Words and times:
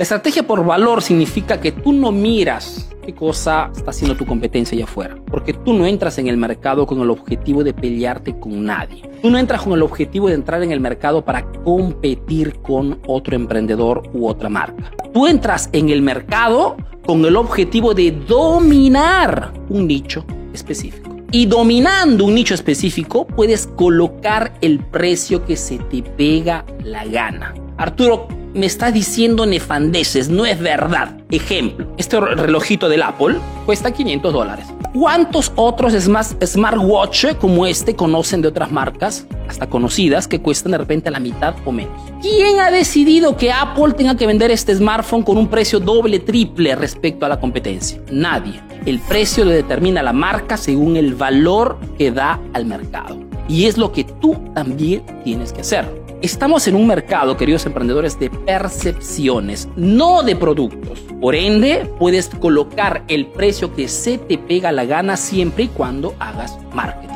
La 0.00 0.04
estrategia 0.04 0.46
por 0.46 0.64
valor 0.64 1.02
significa 1.02 1.60
que 1.60 1.72
tú 1.72 1.92
no 1.92 2.10
miras 2.10 2.88
qué 3.04 3.14
cosa 3.14 3.70
está 3.76 3.90
haciendo 3.90 4.16
tu 4.16 4.24
competencia 4.24 4.74
allá 4.74 4.84
afuera, 4.84 5.14
porque 5.30 5.52
tú 5.52 5.74
no 5.74 5.84
entras 5.84 6.16
en 6.16 6.26
el 6.26 6.38
mercado 6.38 6.86
con 6.86 7.02
el 7.02 7.10
objetivo 7.10 7.62
de 7.62 7.74
pelearte 7.74 8.34
con 8.40 8.64
nadie. 8.64 9.02
Tú 9.20 9.28
no 9.28 9.36
entras 9.36 9.60
con 9.60 9.74
el 9.74 9.82
objetivo 9.82 10.28
de 10.28 10.36
entrar 10.36 10.62
en 10.62 10.72
el 10.72 10.80
mercado 10.80 11.22
para 11.22 11.44
competir 11.52 12.60
con 12.62 12.98
otro 13.06 13.36
emprendedor 13.36 14.04
u 14.14 14.26
otra 14.26 14.48
marca. 14.48 14.90
Tú 15.12 15.26
entras 15.26 15.68
en 15.74 15.90
el 15.90 16.00
mercado 16.00 16.78
con 17.04 17.22
el 17.26 17.36
objetivo 17.36 17.92
de 17.92 18.10
dominar 18.10 19.52
un 19.68 19.86
nicho 19.86 20.24
específico. 20.54 21.14
Y 21.30 21.44
dominando 21.44 22.24
un 22.24 22.36
nicho 22.36 22.54
específico, 22.54 23.26
puedes 23.26 23.66
colocar 23.66 24.54
el 24.62 24.78
precio 24.78 25.44
que 25.44 25.56
se 25.56 25.76
te 25.76 26.02
pega 26.02 26.64
la 26.84 27.04
gana. 27.04 27.52
Arturo, 27.76 28.39
me 28.54 28.66
está 28.66 28.90
diciendo 28.90 29.46
nefandeces, 29.46 30.28
no 30.28 30.46
es 30.46 30.58
verdad. 30.58 31.18
Ejemplo, 31.30 31.86
este 31.96 32.20
relojito 32.20 32.88
del 32.88 33.02
Apple 33.02 33.36
cuesta 33.66 33.92
500 33.92 34.32
dólares. 34.32 34.66
¿Cuántos 34.92 35.52
otros 35.54 35.92
smartwatch 35.92 37.36
como 37.38 37.64
este 37.66 37.94
conocen 37.94 38.42
de 38.42 38.48
otras 38.48 38.72
marcas, 38.72 39.24
hasta 39.48 39.68
conocidas, 39.68 40.26
que 40.26 40.40
cuestan 40.40 40.72
de 40.72 40.78
repente 40.78 41.10
la 41.10 41.20
mitad 41.20 41.54
o 41.64 41.70
menos? 41.70 41.92
¿Quién 42.20 42.58
ha 42.58 42.72
decidido 42.72 43.36
que 43.36 43.52
Apple 43.52 43.92
tenga 43.96 44.16
que 44.16 44.26
vender 44.26 44.50
este 44.50 44.74
smartphone 44.74 45.22
con 45.22 45.38
un 45.38 45.46
precio 45.46 45.78
doble, 45.78 46.18
triple 46.18 46.74
respecto 46.74 47.24
a 47.24 47.28
la 47.28 47.38
competencia? 47.38 48.00
Nadie. 48.10 48.60
El 48.84 48.98
precio 48.98 49.44
lo 49.44 49.52
determina 49.52 50.02
la 50.02 50.12
marca 50.12 50.56
según 50.56 50.96
el 50.96 51.14
valor 51.14 51.78
que 51.96 52.10
da 52.10 52.40
al 52.52 52.66
mercado. 52.66 53.18
Y 53.48 53.66
es 53.66 53.78
lo 53.78 53.92
que 53.92 54.04
tú 54.04 54.36
también 54.54 55.02
tienes 55.22 55.52
que 55.52 55.60
hacer. 55.60 56.09
Estamos 56.22 56.68
en 56.68 56.74
un 56.74 56.86
mercado, 56.86 57.34
queridos 57.38 57.64
emprendedores, 57.64 58.18
de 58.20 58.28
percepciones, 58.28 59.70
no 59.74 60.22
de 60.22 60.36
productos. 60.36 61.00
Por 61.18 61.34
ende, 61.34 61.90
puedes 61.98 62.28
colocar 62.28 63.04
el 63.08 63.28
precio 63.28 63.74
que 63.74 63.88
se 63.88 64.18
te 64.18 64.36
pega 64.36 64.70
la 64.70 64.84
gana 64.84 65.16
siempre 65.16 65.64
y 65.64 65.68
cuando 65.68 66.14
hagas 66.18 66.58
marketing. 66.74 67.14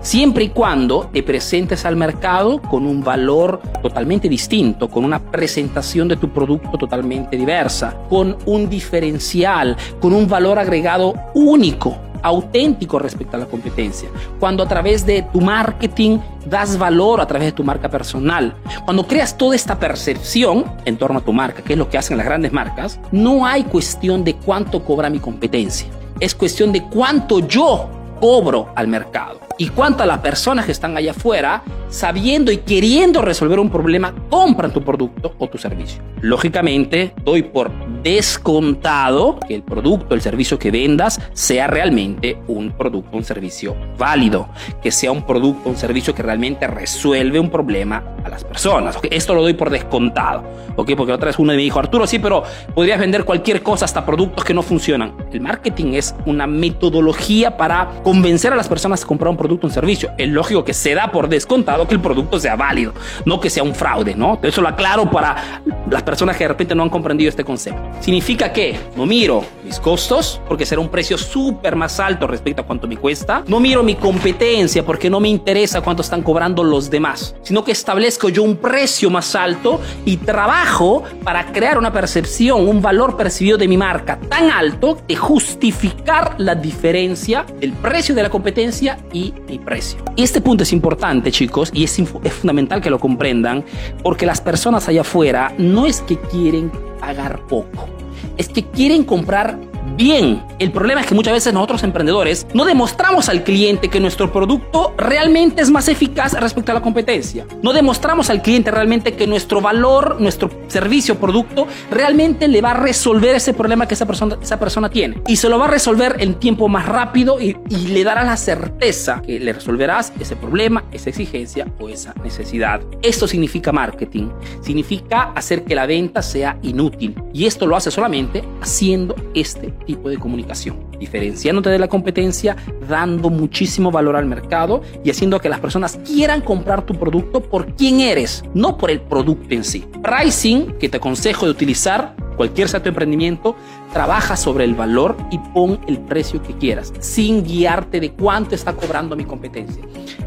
Siempre 0.00 0.44
y 0.44 0.48
cuando 0.48 1.08
te 1.12 1.22
presentes 1.22 1.84
al 1.84 1.94
mercado 1.94 2.60
con 2.60 2.86
un 2.86 3.04
valor 3.04 3.60
totalmente 3.82 4.28
distinto, 4.28 4.88
con 4.88 5.04
una 5.04 5.20
presentación 5.20 6.08
de 6.08 6.16
tu 6.16 6.30
producto 6.30 6.76
totalmente 6.76 7.36
diversa, 7.36 7.98
con 8.08 8.36
un 8.46 8.68
diferencial, 8.68 9.76
con 10.00 10.12
un 10.12 10.26
valor 10.26 10.58
agregado 10.58 11.14
único 11.34 12.09
auténtico 12.22 12.98
respecto 12.98 13.36
a 13.36 13.40
la 13.40 13.46
competencia. 13.46 14.08
Cuando 14.38 14.62
a 14.62 14.68
través 14.68 15.06
de 15.06 15.22
tu 15.22 15.40
marketing 15.40 16.18
das 16.46 16.78
valor 16.78 17.20
a 17.20 17.26
través 17.26 17.48
de 17.48 17.52
tu 17.52 17.64
marca 17.64 17.88
personal. 17.88 18.54
Cuando 18.84 19.06
creas 19.06 19.36
toda 19.36 19.54
esta 19.54 19.78
percepción 19.78 20.64
en 20.84 20.96
torno 20.96 21.18
a 21.18 21.22
tu 21.22 21.32
marca, 21.32 21.62
que 21.62 21.74
es 21.74 21.78
lo 21.78 21.88
que 21.88 21.98
hacen 21.98 22.16
las 22.16 22.26
grandes 22.26 22.52
marcas, 22.52 22.98
no 23.12 23.46
hay 23.46 23.64
cuestión 23.64 24.24
de 24.24 24.34
cuánto 24.34 24.84
cobra 24.84 25.10
mi 25.10 25.18
competencia. 25.18 25.88
Es 26.18 26.34
cuestión 26.34 26.72
de 26.72 26.84
cuánto 26.84 27.40
yo 27.40 27.88
cobro 28.20 28.72
al 28.74 28.88
mercado. 28.88 29.49
Y 29.60 29.68
cuánto 29.68 30.02
a 30.02 30.06
las 30.06 30.20
personas 30.20 30.64
que 30.64 30.72
están 30.72 30.96
allá 30.96 31.10
afuera, 31.10 31.62
sabiendo 31.90 32.50
y 32.50 32.56
queriendo 32.56 33.20
resolver 33.20 33.58
un 33.58 33.68
problema, 33.68 34.14
compran 34.30 34.72
tu 34.72 34.82
producto 34.82 35.34
o 35.38 35.48
tu 35.50 35.58
servicio. 35.58 36.02
Lógicamente, 36.22 37.12
doy 37.22 37.42
por 37.42 37.70
descontado 38.02 39.38
que 39.46 39.54
el 39.54 39.62
producto, 39.62 40.14
el 40.14 40.22
servicio 40.22 40.58
que 40.58 40.70
vendas 40.70 41.20
sea 41.34 41.66
realmente 41.66 42.38
un 42.46 42.72
producto, 42.72 43.16
un 43.16 43.24
servicio 43.24 43.76
válido, 43.98 44.48
que 44.82 44.90
sea 44.90 45.12
un 45.12 45.26
producto, 45.26 45.68
un 45.68 45.76
servicio 45.76 46.14
que 46.14 46.22
realmente 46.22 46.66
resuelve 46.66 47.38
un 47.38 47.50
problema 47.50 48.02
a 48.24 48.30
las 48.30 48.44
personas. 48.44 48.98
Esto 49.10 49.34
lo 49.34 49.42
doy 49.42 49.52
por 49.52 49.68
descontado, 49.68 50.44
¿ok? 50.76 50.92
Porque 50.96 51.12
otra 51.12 51.26
vez 51.26 51.38
uno 51.38 51.52
me 51.52 51.58
dijo, 51.58 51.78
Arturo, 51.78 52.06
sí, 52.06 52.18
pero 52.18 52.44
podrías 52.74 52.98
vender 52.98 53.24
cualquier 53.24 53.62
cosa, 53.62 53.84
hasta 53.84 54.06
productos 54.06 54.44
que 54.44 54.54
no 54.54 54.62
funcionan. 54.62 55.14
El 55.32 55.40
marketing 55.40 55.92
es 55.94 56.14
una 56.24 56.46
metodología 56.46 57.58
para 57.58 58.00
convencer 58.02 58.52
a 58.54 58.56
las 58.56 58.68
personas 58.68 59.04
a 59.04 59.06
comprar 59.06 59.30
un 59.30 59.36
producto, 59.36 59.49
un 59.52 59.72
servicio. 59.72 60.10
Es 60.16 60.28
lógico 60.28 60.64
que 60.64 60.74
se 60.74 60.94
da 60.94 61.10
por 61.10 61.28
descontado 61.28 61.86
que 61.86 61.94
el 61.94 62.00
producto 62.00 62.38
sea 62.38 62.56
válido, 62.56 62.94
no 63.24 63.40
que 63.40 63.50
sea 63.50 63.62
un 63.62 63.74
fraude, 63.74 64.14
¿no? 64.14 64.38
Eso 64.42 64.60
lo 64.60 64.68
aclaro 64.68 65.10
para 65.10 65.62
las 65.90 66.02
personas 66.02 66.36
que 66.36 66.44
de 66.44 66.48
repente 66.48 66.74
no 66.74 66.82
han 66.82 66.90
comprendido 66.90 67.28
este 67.28 67.44
concepto. 67.44 67.82
Significa 68.00 68.52
que 68.52 68.78
no 68.96 69.06
miro 69.06 69.44
mis 69.64 69.78
costos, 69.78 70.40
porque 70.48 70.64
será 70.66 70.80
un 70.80 70.88
precio 70.88 71.18
súper 71.18 71.76
más 71.76 72.00
alto 72.00 72.26
respecto 72.26 72.62
a 72.62 72.66
cuánto 72.66 72.86
me 72.86 72.96
cuesta. 72.96 73.42
No 73.46 73.60
miro 73.60 73.82
mi 73.82 73.94
competencia, 73.96 74.84
porque 74.84 75.10
no 75.10 75.20
me 75.20 75.28
interesa 75.28 75.80
cuánto 75.80 76.02
están 76.02 76.22
cobrando 76.22 76.64
los 76.64 76.90
demás, 76.90 77.34
sino 77.42 77.64
que 77.64 77.72
establezco 77.72 78.28
yo 78.28 78.42
un 78.42 78.56
precio 78.56 79.10
más 79.10 79.34
alto 79.34 79.80
y 80.04 80.16
trabajo 80.18 81.02
para 81.24 81.52
crear 81.52 81.78
una 81.78 81.92
percepción, 81.92 82.68
un 82.68 82.80
valor 82.80 83.16
percibido 83.16 83.58
de 83.58 83.68
mi 83.68 83.76
marca 83.76 84.18
tan 84.28 84.50
alto 84.50 84.98
de 85.06 85.16
justificar 85.16 86.34
la 86.38 86.54
diferencia 86.54 87.44
del 87.60 87.72
precio 87.72 88.14
de 88.14 88.22
la 88.22 88.30
competencia 88.30 88.98
y 89.12 89.34
mi 89.48 89.58
precio. 89.58 89.98
Y 90.16 90.22
este 90.22 90.40
punto 90.40 90.62
es 90.62 90.72
importante, 90.72 91.30
chicos, 91.30 91.70
y 91.72 91.84
es, 91.84 91.98
es 91.98 92.32
fundamental 92.32 92.80
que 92.80 92.90
lo 92.90 92.98
comprendan, 92.98 93.64
porque 94.02 94.26
las 94.26 94.40
personas 94.40 94.88
allá 94.88 95.02
afuera 95.02 95.52
no 95.58 95.79
es 95.86 96.00
que 96.02 96.18
quieren 96.18 96.70
pagar 97.00 97.46
poco, 97.46 97.88
es 98.36 98.48
que 98.48 98.64
quieren 98.64 99.04
comprar 99.04 99.58
bien. 100.00 100.42
El 100.58 100.72
problema 100.72 101.02
es 101.02 101.06
que 101.06 101.14
muchas 101.14 101.34
veces 101.34 101.52
nosotros 101.52 101.82
emprendedores 101.82 102.46
no 102.54 102.64
demostramos 102.64 103.28
al 103.28 103.44
cliente 103.44 103.88
que 103.88 104.00
nuestro 104.00 104.32
producto 104.32 104.94
realmente 104.96 105.60
es 105.60 105.70
más 105.70 105.88
eficaz 105.88 106.32
respecto 106.32 106.72
a 106.72 106.74
la 106.74 106.80
competencia. 106.80 107.46
No 107.62 107.74
demostramos 107.74 108.30
al 108.30 108.40
cliente 108.40 108.70
realmente 108.70 109.12
que 109.12 109.26
nuestro 109.26 109.60
valor, 109.60 110.18
nuestro 110.18 110.50
servicio 110.68 111.16
producto 111.16 111.66
realmente 111.90 112.48
le 112.48 112.62
va 112.62 112.70
a 112.70 112.74
resolver 112.74 113.36
ese 113.36 113.52
problema 113.52 113.86
que 113.86 113.92
esa 113.92 114.06
persona, 114.06 114.38
esa 114.40 114.58
persona 114.58 114.88
tiene. 114.88 115.20
Y 115.26 115.36
se 115.36 115.50
lo 115.50 115.58
va 115.58 115.66
a 115.66 115.70
resolver 115.70 116.16
en 116.18 116.34
tiempo 116.36 116.66
más 116.66 116.86
rápido 116.86 117.38
y, 117.38 117.58
y 117.68 117.88
le 117.88 118.02
dará 118.02 118.24
la 118.24 118.38
certeza 118.38 119.20
que 119.20 119.38
le 119.38 119.52
resolverás 119.52 120.14
ese 120.18 120.34
problema, 120.34 120.84
esa 120.92 121.10
exigencia 121.10 121.66
o 121.78 121.90
esa 121.90 122.14
necesidad. 122.24 122.80
Esto 123.02 123.28
significa 123.28 123.70
marketing. 123.70 124.30
Significa 124.62 125.32
hacer 125.34 125.64
que 125.64 125.74
la 125.74 125.84
venta 125.84 126.22
sea 126.22 126.58
inútil. 126.62 127.14
Y 127.34 127.44
esto 127.44 127.66
lo 127.66 127.76
hace 127.76 127.90
solamente 127.90 128.42
haciendo 128.62 129.14
este 129.34 129.68
tipo 129.84 129.89
de 129.96 130.18
comunicación, 130.18 130.76
diferenciándote 130.98 131.70
de 131.70 131.78
la 131.78 131.88
competencia, 131.88 132.56
dando 132.88 133.30
muchísimo 133.30 133.90
valor 133.90 134.16
al 134.16 134.26
mercado 134.26 134.82
y 135.04 135.10
haciendo 135.10 135.40
que 135.40 135.48
las 135.48 135.60
personas 135.60 135.98
quieran 136.04 136.40
comprar 136.40 136.86
tu 136.86 136.94
producto 136.94 137.42
por 137.42 137.74
quién 137.74 138.00
eres, 138.00 138.44
no 138.54 138.76
por 138.76 138.90
el 138.90 139.00
producto 139.00 139.54
en 139.54 139.64
sí. 139.64 139.84
Pricing, 140.02 140.78
que 140.78 140.88
te 140.88 140.98
aconsejo 140.98 141.46
de 141.46 141.52
utilizar, 141.52 142.14
cualquier 142.36 142.68
sea 142.68 142.82
tu 142.82 142.88
emprendimiento, 142.88 143.56
trabaja 143.92 144.36
sobre 144.36 144.64
el 144.64 144.74
valor 144.74 145.16
y 145.30 145.38
pon 145.38 145.80
el 145.86 145.98
precio 145.98 146.42
que 146.42 146.54
quieras, 146.54 146.92
sin 147.00 147.44
guiarte 147.44 148.00
de 148.00 148.12
cuánto 148.12 148.54
está 148.54 148.72
cobrando 148.72 149.16
mi 149.16 149.24
competencia. 149.24 149.82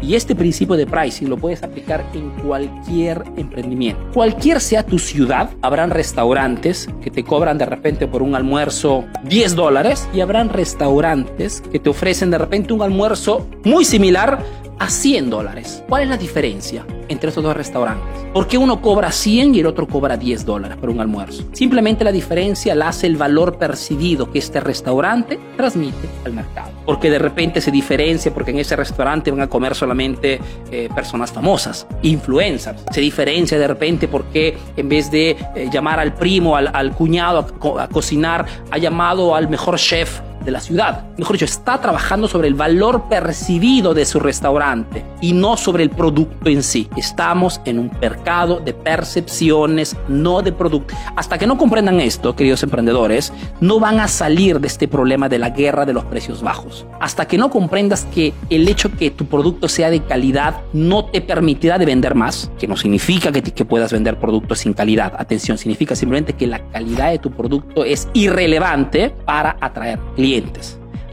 Y 0.00 0.14
este 0.14 0.34
principio 0.34 0.76
de 0.76 0.86
pricing 0.86 1.28
lo 1.28 1.36
puedes 1.36 1.62
aplicar 1.62 2.04
en 2.14 2.30
cualquier 2.30 3.24
emprendimiento. 3.36 4.00
Cualquier 4.14 4.60
sea 4.60 4.84
tu 4.84 4.98
ciudad, 4.98 5.50
habrán 5.60 5.90
restaurantes 5.90 6.88
que 7.02 7.10
te 7.10 7.24
cobran 7.24 7.58
de 7.58 7.66
repente 7.66 8.06
por 8.06 8.22
un 8.22 8.34
almuerzo 8.34 9.04
10 9.24 9.56
dólares 9.56 10.08
y 10.14 10.20
habrán 10.20 10.50
restaurantes 10.50 11.60
que 11.72 11.80
te 11.80 11.90
ofrecen 11.90 12.30
de 12.30 12.38
repente 12.38 12.72
un 12.72 12.82
almuerzo 12.82 13.48
muy 13.64 13.84
similar 13.84 14.38
a 14.78 14.88
100 14.88 15.30
dólares. 15.30 15.82
¿Cuál 15.88 16.04
es 16.04 16.08
la 16.08 16.16
diferencia 16.16 16.86
entre 17.08 17.30
estos 17.30 17.42
dos 17.42 17.56
restaurantes? 17.56 18.26
¿Por 18.32 18.46
qué 18.46 18.58
uno 18.58 18.80
cobra 18.80 19.10
100 19.10 19.54
y 19.54 19.60
el 19.60 19.66
otro 19.66 19.88
cobra 19.88 20.16
10 20.16 20.44
dólares 20.44 20.76
por 20.76 20.90
un 20.90 21.00
almuerzo? 21.00 21.44
Simplemente 21.52 22.04
la 22.04 22.12
diferencia 22.12 22.74
la 22.74 22.88
hace 22.88 23.06
el 23.06 23.16
valor 23.16 23.47
percibido 23.52 24.30
que 24.30 24.38
este 24.38 24.60
restaurante 24.60 25.38
transmite 25.56 26.08
al 26.24 26.32
mercado. 26.32 26.72
Porque 26.84 27.10
de 27.10 27.18
repente 27.18 27.60
se 27.60 27.70
diferencia 27.70 28.32
porque 28.32 28.50
en 28.50 28.58
ese 28.58 28.76
restaurante 28.76 29.30
van 29.30 29.40
a 29.40 29.48
comer 29.48 29.74
solamente 29.74 30.40
eh, 30.70 30.88
personas 30.94 31.32
famosas, 31.32 31.86
influencers. 32.02 32.82
Se 32.90 33.00
diferencia 33.00 33.58
de 33.58 33.68
repente 33.68 34.08
porque 34.08 34.56
en 34.76 34.88
vez 34.88 35.10
de 35.10 35.30
eh, 35.30 35.68
llamar 35.72 36.00
al 36.00 36.14
primo, 36.14 36.56
al, 36.56 36.92
cuñado 36.92 37.46
a, 37.78 37.82
a 37.84 37.88
cocinar, 37.88 38.46
ha 38.70 38.78
llamado 38.78 39.34
al 39.34 39.48
mejor 39.48 39.76
chef 39.78 40.20
de 40.48 40.52
la 40.52 40.60
ciudad. 40.60 41.04
Mejor 41.18 41.34
dicho, 41.34 41.44
está 41.44 41.78
trabajando 41.78 42.26
sobre 42.26 42.48
el 42.48 42.54
valor 42.54 43.04
percibido 43.10 43.92
de 43.92 44.06
su 44.06 44.18
restaurante 44.18 45.04
y 45.20 45.34
no 45.34 45.58
sobre 45.58 45.82
el 45.82 45.90
producto 45.90 46.48
en 46.48 46.62
sí. 46.62 46.88
Estamos 46.96 47.60
en 47.66 47.78
un 47.78 47.90
mercado 48.00 48.58
de 48.58 48.72
percepciones, 48.72 49.94
no 50.08 50.40
de 50.40 50.52
producto. 50.52 50.94
Hasta 51.16 51.36
que 51.36 51.46
no 51.46 51.58
comprendan 51.58 52.00
esto, 52.00 52.34
queridos 52.34 52.62
emprendedores, 52.62 53.30
no 53.60 53.78
van 53.78 54.00
a 54.00 54.08
salir 54.08 54.58
de 54.58 54.68
este 54.68 54.88
problema 54.88 55.28
de 55.28 55.38
la 55.38 55.50
guerra 55.50 55.84
de 55.84 55.92
los 55.92 56.06
precios 56.06 56.42
bajos. 56.42 56.86
Hasta 56.98 57.26
que 57.28 57.36
no 57.36 57.50
comprendas 57.50 58.06
que 58.06 58.32
el 58.48 58.66
hecho 58.68 58.90
que 58.96 59.10
tu 59.10 59.26
producto 59.26 59.68
sea 59.68 59.90
de 59.90 60.02
calidad 60.02 60.62
no 60.72 61.04
te 61.04 61.20
permitirá 61.20 61.76
de 61.76 61.84
vender 61.84 62.14
más, 62.14 62.50
que 62.58 62.66
no 62.66 62.76
significa 62.78 63.30
que, 63.32 63.42
que 63.42 63.64
puedas 63.66 63.92
vender 63.92 64.18
productos 64.18 64.60
sin 64.60 64.72
calidad. 64.72 65.12
Atención, 65.18 65.58
significa 65.58 65.94
simplemente 65.94 66.32
que 66.32 66.46
la 66.46 66.60
calidad 66.70 67.10
de 67.10 67.18
tu 67.18 67.30
producto 67.32 67.84
es 67.84 68.08
irrelevante 68.14 69.10
para 69.10 69.58
atraer 69.60 69.98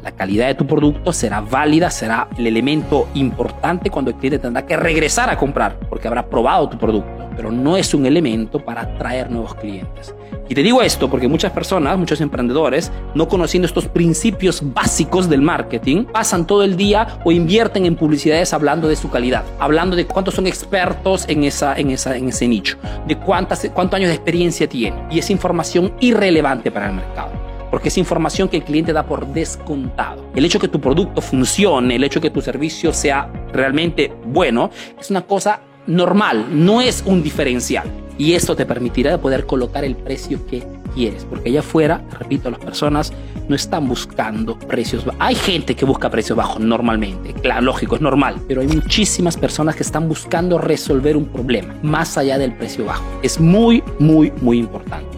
la 0.06 0.12
calidad 0.12 0.46
de 0.46 0.54
tu 0.54 0.68
producto 0.68 1.12
será 1.12 1.42
válida, 1.42 1.90
será 1.90 2.28
el 2.38 2.46
elemento 2.46 3.10
importante 3.16 3.90
cuando 3.90 4.12
el 4.12 4.18
cliente 4.18 4.38
tendrá 4.38 4.64
que 4.64 4.78
regresar 4.78 5.32
a 5.32 5.38
comprar 5.38 5.80
porque 5.90 6.08
habrá 6.08 6.28
probado 6.30 6.70
tu 6.70 6.78
producto. 6.78 7.10
pero 7.36 7.52
no 7.52 7.76
es 7.76 7.94
un 7.94 8.06
elemento 8.06 8.64
para 8.64 8.82
atraer 8.82 9.30
nuevos 9.30 9.56
clientes. 9.56 10.16
Y 10.48 10.56
te 10.56 10.62
digo 10.62 10.82
esto 10.82 11.10
porque 11.10 11.28
muchas 11.28 11.52
personas, 11.52 11.98
muchos 11.98 12.22
emprendedores, 12.22 12.92
no 13.14 13.28
conociendo 13.28 13.66
estos 13.66 13.88
principios 13.88 14.62
básicos 14.64 15.28
del 15.28 15.42
marketing, 15.42 16.06
pasan 16.06 16.48
todo 16.48 16.64
el 16.64 16.78
día 16.78 17.20
o 17.26 17.32
invierten 17.34 17.86
en 17.86 17.96
publicidades 17.96 18.54
hablando 18.54 18.88
de 18.88 18.96
su 18.96 19.10
calidad, 19.10 19.44
hablando 19.60 19.98
de 19.98 20.06
cuántos 20.06 20.36
son 20.36 20.48
expertos 20.48 21.26
en, 21.28 21.44
esa, 21.44 21.76
en, 21.76 21.90
esa, 21.90 22.16
en 22.16 22.30
ese 22.30 22.48
nicho, 22.48 22.78
de 23.06 23.18
cuántos 23.18 23.66
años 23.94 24.10
de 24.10 24.16
experiencia 24.16 24.70
tienen. 24.70 25.02
Y 25.12 25.20
es 25.20 25.30
información 25.30 25.94
irrelevante 26.00 26.72
para 26.72 26.88
el 26.88 26.94
mercado 26.94 27.45
porque 27.76 27.90
es 27.90 27.98
información 27.98 28.48
que 28.48 28.56
el 28.56 28.64
cliente 28.64 28.94
da 28.94 29.06
por 29.06 29.28
descontado. 29.28 30.32
El 30.34 30.46
hecho 30.46 30.62
que 30.62 30.70
tu 30.70 30.80
producto 30.80 31.20
funcione, 31.20 31.98
el 31.98 32.06
hecho 32.06 32.22
que 32.22 32.30
tu 32.30 32.42
servicio 32.42 32.94
sea 32.94 33.30
realmente 33.52 34.14
bueno, 34.28 34.70
es 34.98 35.10
una 35.10 35.24
cosa 35.24 35.60
normal, 35.86 36.46
no 36.54 36.80
es 36.80 37.04
un 37.06 37.22
diferencial. 37.22 37.92
Y 38.18 38.32
esto 38.32 38.56
te 38.56 38.66
permitirá 38.66 39.18
poder 39.18 39.46
colocar 39.46 39.84
el 39.84 39.98
precio 39.98 40.48
que 40.48 40.64
quieres, 40.94 41.26
porque 41.26 41.50
allá 41.50 41.60
afuera, 41.60 42.02
repito, 42.18 42.50
las 42.50 42.62
personas 42.62 43.12
no 43.50 43.56
están 43.56 43.88
buscando 43.88 44.58
precios 44.58 45.04
bajos. 45.06 45.22
Hay 45.22 45.36
gente 45.36 45.76
que 45.76 45.86
busca 45.86 46.10
precios 46.10 46.38
bajos 46.38 46.62
normalmente, 46.62 47.34
claro, 47.34 47.62
lógico, 47.62 47.96
es 47.96 48.02
normal, 48.02 48.38
pero 48.48 48.62
hay 48.62 48.68
muchísimas 48.68 49.36
personas 49.36 49.76
que 49.76 49.84
están 49.84 50.08
buscando 50.08 50.58
resolver 50.58 51.18
un 51.18 51.26
problema 51.26 51.76
más 51.84 52.18
allá 52.18 52.38
del 52.38 52.54
precio 52.56 52.86
bajo. 52.86 53.04
Es 53.22 53.40
muy, 53.40 53.84
muy, 54.00 54.32
muy 54.42 54.60
importante. 54.60 55.15